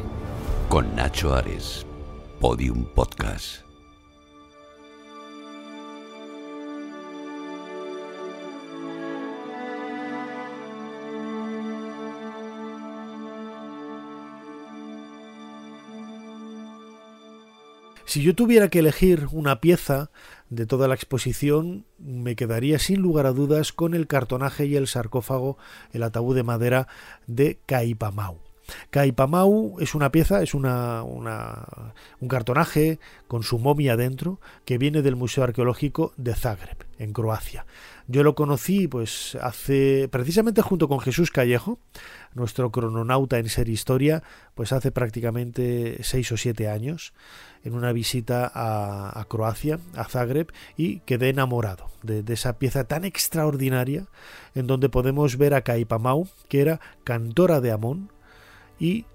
[0.69, 1.86] con Nacho Ares,
[2.39, 3.64] Podium Podcast.
[18.05, 20.11] Si yo tuviera que elegir una pieza
[20.49, 24.87] de toda la exposición, me quedaría sin lugar a dudas con el cartonaje y el
[24.87, 25.57] sarcófago,
[25.91, 26.87] el ataúd de madera
[27.25, 28.44] de Caipamau.
[28.89, 35.15] Caipamau es una pieza, es una, un cartonaje con su momia dentro que viene del
[35.15, 37.65] Museo Arqueológico de Zagreb, en Croacia.
[38.08, 41.80] Yo lo conocí pues hace precisamente junto con Jesús Callejo,
[42.36, 44.21] nuestro crononauta en Ser Historia,
[44.54, 47.13] pues hace prácticamente seis o siete años
[47.63, 53.06] en una visita a, Croacia, a Zagreb, y quedé enamorado de, de, esa pieza tan
[53.06, 54.06] extraordinaria
[54.54, 58.12] en donde podemos ver a Caipamau, que era cantora de Amón,
[58.79, 59.05] y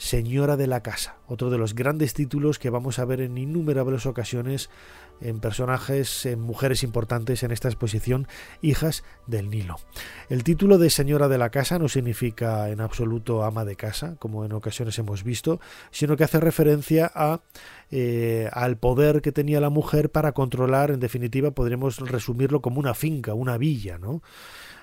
[0.00, 4.06] Señora de la Casa, otro de los grandes títulos que vamos a ver en innumerables
[4.06, 4.70] ocasiones
[5.20, 8.26] en personajes, en mujeres importantes en esta exposición,
[8.62, 9.76] hijas del Nilo.
[10.30, 14.46] El título de Señora de la Casa no significa en absoluto ama de casa, como
[14.46, 17.40] en ocasiones hemos visto, sino que hace referencia a,
[17.90, 22.94] eh, al poder que tenía la mujer para controlar, en definitiva, podríamos resumirlo como una
[22.94, 24.22] finca, una villa, ¿no?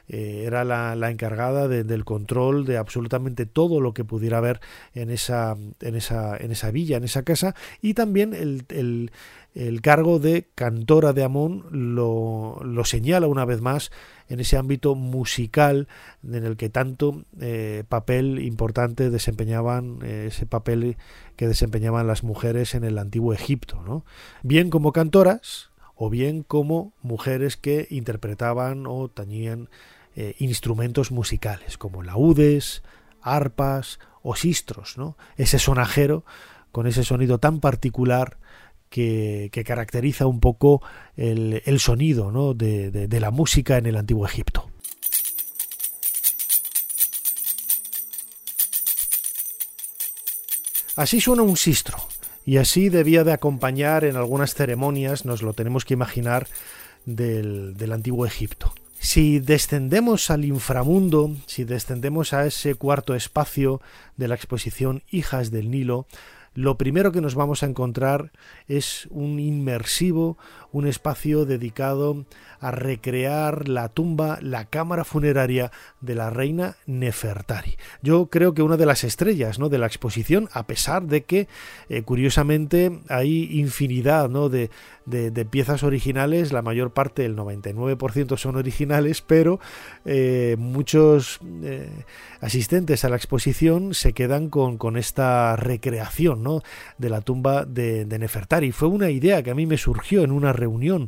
[0.10, 4.62] Eh, era la, encargada del control de absolutamente todo lo que pudiera haber
[4.94, 8.64] en esa, en esa, en esa villa, en esa casa, y también el,
[9.54, 13.92] el, cargo de cantora de Amón lo, lo, señala una vez más
[14.30, 15.90] en ese ámbito musical
[16.24, 20.96] en el que tanto eh, papel importante desempeñaban, eh, ese papel
[21.36, 24.06] que desempeñaban las mujeres en el antiguo Egipto, ¿no?
[24.42, 29.68] bien como cantoras, o bien como mujeres que interpretaban o tañían
[30.20, 32.82] eh, instrumentos musicales como laúdes,
[33.22, 35.16] arpas o sistros, ¿no?
[35.36, 36.26] ese sonajero
[36.72, 38.40] con ese sonido tan particular
[38.90, 40.82] que, caracteriza un poco
[41.18, 42.56] el, sonido ¿no?
[42.56, 44.72] de, la música en el antiguo Egipto.
[50.96, 52.00] Así suena un sistro,
[52.44, 56.48] y así debía de acompañar en algunas ceremonias, nos lo tenemos que imaginar,
[57.06, 58.74] del antiguo Egipto.
[59.10, 63.80] Si descendemos al inframundo, si descendemos a ese cuarto espacio
[64.18, 66.08] de la exposición Hijas del Nilo,
[66.54, 68.34] lo primero que nos vamos a encontrar
[68.68, 70.38] es un inmersivo,
[70.74, 72.26] un espacio dedicado
[72.60, 77.78] a recrear la tumba, la cámara funeraria de la reina Nefertari.
[78.02, 79.70] Yo creo que una de las estrellas ¿no?
[79.70, 81.48] de la exposición, a pesar de que,
[81.90, 84.50] eh, curiosamente, hay infinidad ¿no?
[84.50, 84.70] de,
[85.08, 89.60] de, piezas originales, la mayor parte, el 99% son originales, pero
[90.06, 91.90] eh, muchos eh,
[92.42, 96.44] asistentes a la exposición se quedan con, esta recreación
[96.98, 98.72] de la tumba de, Nefertari.
[98.72, 101.08] Fue una idea que a mí me surgió en una reunión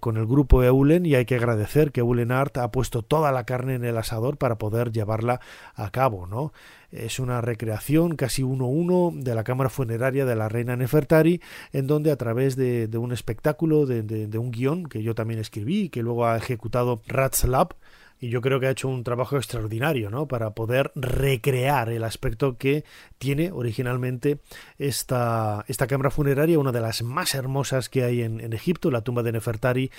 [0.00, 3.44] con el grupo Eulen y hay que agradecer que Eulen Art ha puesto toda la
[3.44, 5.40] carne en el asador para poder llevarla
[5.74, 6.52] a cabo, ¿no?
[6.92, 11.40] Es una recreación casi uno a uno de la cámara funeraria de la reina Nefertari,
[11.72, 15.84] en donde a través de, un espectáculo, de, de, un guion que yo también escribí
[15.84, 17.74] y que luego ha ejecutado Ratslab,
[18.22, 20.28] y yo creo que ha hecho un trabajo extraordinario ¿no?
[20.28, 22.84] para poder recrear el aspecto que
[23.18, 24.38] tiene originalmente
[24.78, 29.24] esta, esta cámara funeraria, una de las más hermosas que hay en, Egipto, la tumba
[29.24, 29.90] de Nefertari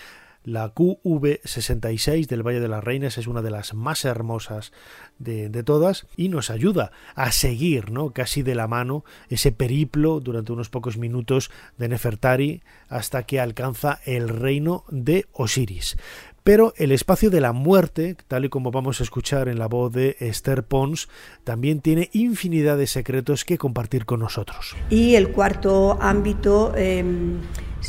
[0.45, 4.73] la QV66 del Valle de las Reinas es una de las más hermosas
[5.17, 8.12] de, todas y nos ayuda a seguir, ¿no?
[8.12, 13.99] casi de la mano, ese periplo durante unos pocos minutos de Nefertari hasta que alcanza
[14.05, 15.97] el reino de Osiris.
[16.43, 19.93] Pero el espacio de la muerte, tal y como vamos a escuchar en la voz
[19.93, 21.08] de Esther Pons,
[21.43, 24.75] también tiene infinidad de secretos que compartir con nosotros.
[24.89, 26.73] Y el cuarto ámbito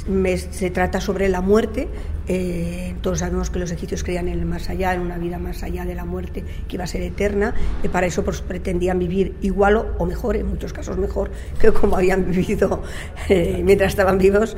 [0.08, 1.88] em, se trata sobre la muerte.
[2.26, 5.62] Eh, todos sabemos que los egipcios creían en el más allá, en una vida más
[5.62, 7.54] allá de la muerte que iba a ser eterna.
[7.82, 11.30] Y para eso pues, pretendían vivir igual o, mejor, en muchos casos mejor
[11.60, 12.82] que como habían vivido
[13.28, 14.56] eh, mientras estaban vivos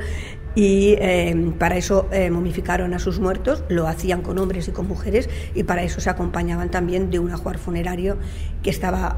[0.57, 4.87] y eh, para eso eh, momificaron a sus muertos, lo hacían con hombres y con
[4.87, 8.17] mujeres y para eso se acompañaban también de un ajuar funerario
[8.63, 9.17] que estaba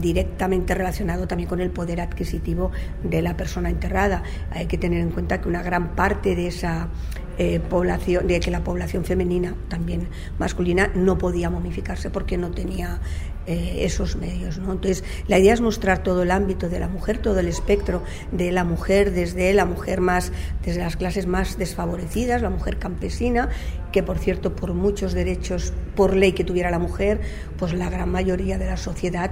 [0.00, 2.70] directamente relacionado también con el poder adquisitivo
[3.02, 4.22] de la persona enterrada.
[4.50, 6.88] Hay que tener en cuenta que una gran parte de esa
[7.36, 13.00] eh, población, de que la población femenina, también masculina, no podía momificarse porque no tenía
[13.46, 14.58] eh, esos medios.
[14.58, 14.72] ¿no?
[14.72, 18.52] Entonces, la idea es mostrar todo el ámbito de la mujer, todo el espectro de
[18.52, 20.32] la mujer, desde la mujer más,
[20.64, 23.50] desde las clases más desfavorecidas, la mujer campesina,
[23.92, 27.20] que por cierto, por muchos derechos, por ley que tuviera la mujer,
[27.58, 29.30] pues la gran mayoría de la sociedad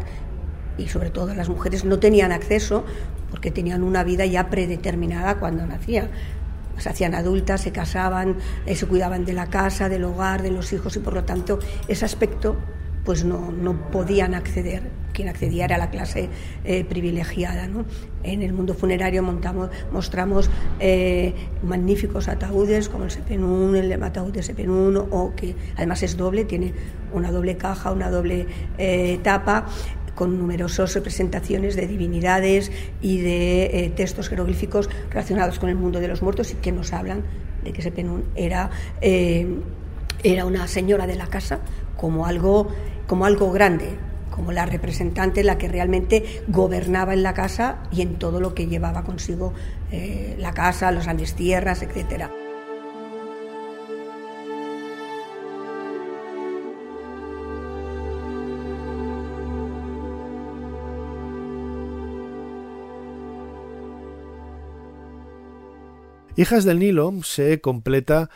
[0.79, 2.85] y sobre todo las mujeres no tenían acceso
[3.31, 6.11] porque tenían una vida ya predeterminada cuando nacían.
[6.79, 8.37] Se hacían adultas, se casaban,
[8.67, 11.59] eh, se cuidaban de la casa, del hogar, de los hijos y por lo tanto
[11.89, 12.57] ese aspecto
[13.05, 14.82] pues no, no podían acceder.
[15.12, 16.30] Quien accedía era la clase
[16.64, 17.66] eh, privilegiada.
[17.66, 17.84] ¿no?
[18.22, 20.48] En el mundo funerario montamos, mostramos
[20.80, 26.44] eh, magníficos ataúdes como el Sepenún, el ataúd de Sepenún, o que además es doble,
[26.44, 26.72] tiene
[27.12, 28.46] una doble caja, una doble
[28.78, 29.66] eh, tapa
[30.14, 36.20] con numerosas representaciones de divinidades y de textos jeroglíficos relacionados con el mundo de los
[36.20, 37.22] muertos y que nos hablan
[37.64, 41.61] de que Sepenún era, era una señora de la casa
[41.96, 42.68] como algo
[43.07, 43.98] como algo grande,
[44.30, 48.66] como la representante, la que realmente gobernaba en la casa y en todo lo que
[48.66, 49.53] llevaba consigo
[49.90, 52.30] eh, la casa, las grandes tierras, etcétera.
[66.34, 68.30] Hijas del Nilo se completa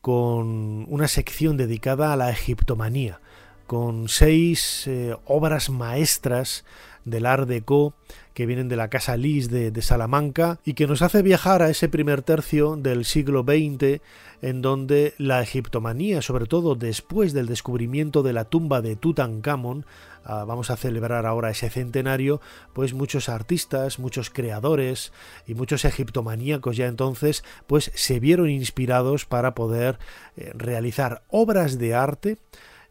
[0.00, 3.20] con una sección dedicada a la egiptomanía
[3.70, 6.64] con seis eh, obras maestras
[7.04, 7.94] del Art Deco
[8.34, 11.88] que vienen de la Casa Lis de, Salamanca y que nos hace viajar a ese
[11.88, 14.00] primer tercio del siglo XX
[14.42, 19.86] en donde la egiptomanía, sobre todo después del descubrimiento de la tumba de Tutankamón,
[20.24, 22.40] ah, vamos a celebrar ahora ese centenario,
[22.72, 25.12] pues muchos artistas, muchos creadores
[25.46, 30.00] y muchos egiptomaníacos ya entonces, pues se vieron inspirados para poder
[30.36, 32.38] eh, realizar obras de arte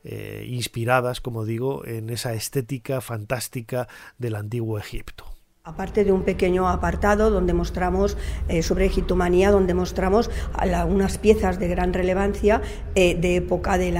[0.03, 3.87] eh, inspiradas, como digo, en esa estética fantástica
[4.17, 5.25] del antiguo Egipto.
[5.65, 11.67] Aparte de un pequeño apartado donde mostramos eh, sobre egiptomanía, donde mostramos algunas piezas de
[11.67, 12.61] gran relevancia
[12.95, 13.97] eh, de época del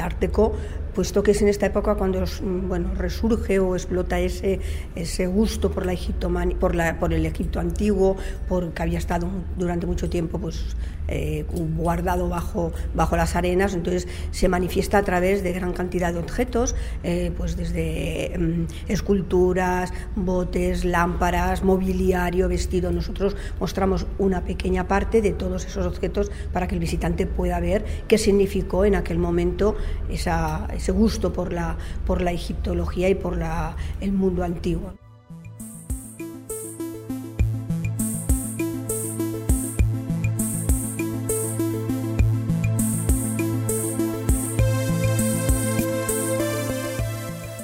[0.00, 0.52] Ártico,
[0.96, 4.60] puesto que es en esta época cuando bueno, resurge o explota ese,
[4.94, 5.94] ese gusto por, la
[6.58, 8.16] por, la, por el Egipto antiguo,
[8.48, 10.74] porque había estado durante mucho tiempo pues,
[11.08, 11.44] eh,
[11.76, 16.74] guardado bajo, bajo las arenas, entonces se manifiesta a través de gran cantidad de objetos,
[17.02, 22.92] eh, pues desde mm, esculturas, botes, lámparas, mobiliario, vestido.
[22.92, 27.84] Nosotros mostramos una pequeña parte de todos esos objetos para que el visitante pueda ver
[28.08, 29.76] qué significó en aquel momento
[30.08, 31.76] ese gusto por la,
[32.06, 35.05] por la egiptología y por la, el mundo antiguo.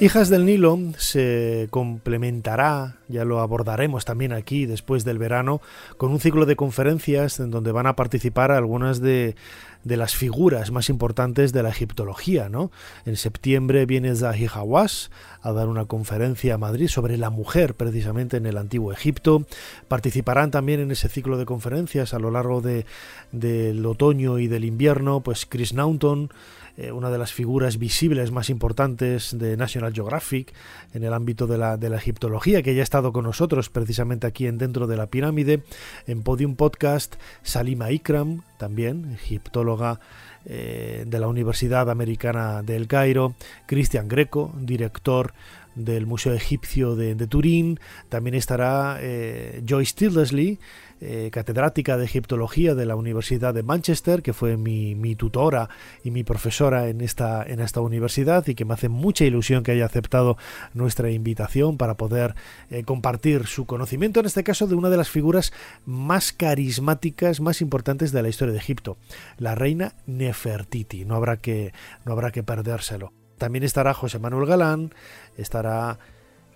[0.02, 5.60] Hijas del Nilo se complementará, ya lo abordaremos también aquí después del verano,
[5.96, 9.36] con un ciclo de conferencias en donde van a participar algunas de,
[9.84, 12.48] de las figuras más importantes de la egiptología.
[12.48, 12.72] ¿no?
[13.04, 15.12] En septiembre viene Zahi Hawass
[15.42, 19.44] a dar una conferencia a Madrid sobre la mujer precisamente en el antiguo Egipto.
[19.88, 22.86] Participarán también en ese ciclo de conferencias a lo largo de,
[23.32, 26.30] del otoño y del invierno, pues Chris Naunton,
[26.78, 30.54] eh, una de las figuras visibles más importantes de National Geographic
[30.94, 34.26] en el ámbito de la, de la egiptología, que ya ha estado con nosotros precisamente
[34.26, 35.62] aquí en Dentro de la Pirámide,
[36.06, 40.00] en Podium Podcast, Salima Ikram, también egiptóloga
[40.46, 43.34] eh, de la Universidad Americana del Cairo,
[43.66, 45.34] Cristian Greco, director
[45.74, 50.58] del Museo Egipcio de, Turín, también estará eh, Joyce Tildesley,
[51.04, 55.68] eh, catedrática de egiptología de la Universidad de Manchester, que fue mi, tutora
[56.04, 59.72] y mi profesora en esta, en esta universidad y que me hace mucha ilusión que
[59.72, 60.36] haya aceptado
[60.74, 62.36] nuestra invitación para poder
[62.70, 65.52] eh, compartir su conocimiento, en este caso de una de las figuras
[65.86, 68.96] más carismáticas, más importantes de la historia de Egipto,
[69.38, 71.04] la reina Nefertiti.
[71.04, 71.72] No habrá que,
[72.04, 73.12] no habrá que perdérselo.
[73.38, 74.94] También estará José Manuel Galán,
[75.36, 75.98] estará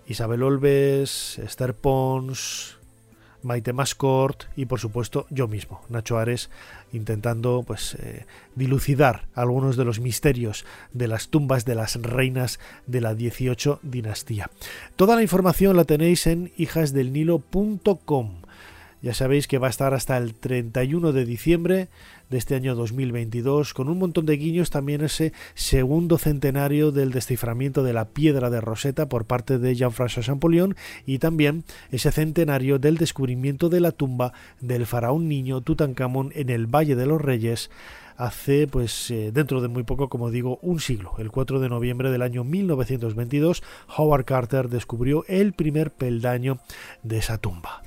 [0.07, 2.76] Isabel Olves, Esther Pons,
[3.43, 6.49] Maite Mascort y por supuesto yo mismo, Nacho Ares,
[6.91, 8.25] intentando pues eh,
[8.55, 14.49] dilucidar algunos de los misterios de las tumbas de las reinas de la 18 dinastía.
[14.95, 18.41] Toda la información la tenéis en hijasdelnilo.com.
[19.07, 21.87] Ya sabéis que va a estar hasta el 31 de diciembre
[22.29, 27.83] de este año 2022, con un montón de guiños también ese segundo centenario del desciframiento
[27.83, 32.97] de la piedra de Rosetta por parte de Jean-François Champollion y también ese centenario del
[32.97, 37.69] descubrimiento de la tumba del faraón niño Tutankamón en el Valle de los Reyes
[38.17, 41.13] hace pues eh, dentro de muy poco, como digo, un siglo.
[41.17, 43.63] El 4 de noviembre del año 1922,
[43.95, 46.59] Howard Carter descubrió el primer peldaño
[47.03, 47.83] de esa tumba.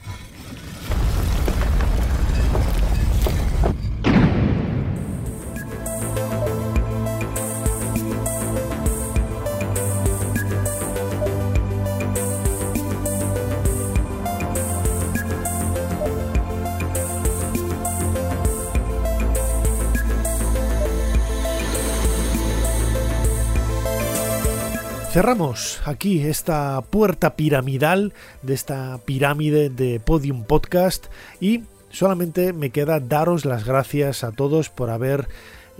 [25.12, 31.06] Cerramos aquí esta puerta piramidal de esta pirámide de Podium Podcast
[31.40, 35.26] y solamente me queda daros las gracias a todos por haber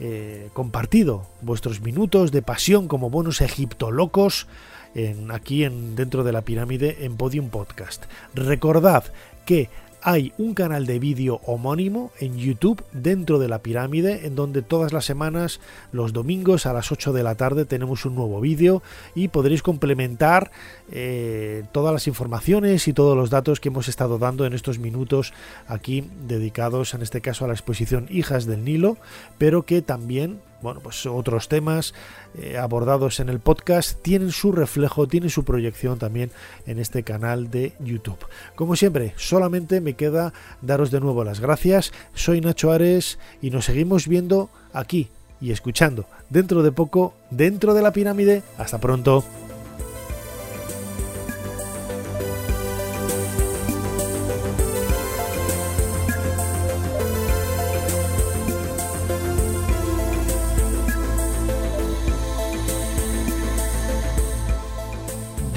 [0.01, 4.49] eh, compartido vuestros minutos de pasión como buenos egiptolocos
[4.97, 8.07] en, aquí en, dentro de la pirámide en Podium Podcast.
[8.35, 9.05] Recordad
[9.47, 9.70] que
[10.03, 14.93] hay un canal de vídeo homónimo en YouTube dentro de la pirámide en donde todas
[14.93, 15.61] las semanas,
[15.93, 18.83] los domingos a las 8 de la tarde tenemos un nuevo vídeo
[19.15, 20.51] y podréis complementar
[20.91, 25.33] eh, todas las informaciones y todos los datos que hemos estado dando en estos minutos
[25.67, 28.97] aquí dedicados en este caso a la exposición Hijas del Nilo,
[29.39, 31.95] pero que también bueno, pues otros temas
[32.39, 36.31] eh, abordados en el podcast tienen su reflejo, tienen su proyección también
[36.67, 38.19] en este canal de YouTube.
[38.55, 40.33] Como siempre, solamente me queda
[40.63, 41.93] daros de nuevo las gracias.
[42.15, 45.09] Soy Nacho Ares y nos seguimos viendo aquí
[45.41, 48.43] y escuchando dentro de poco, dentro de la pirámide.
[48.59, 49.25] Hasta pronto.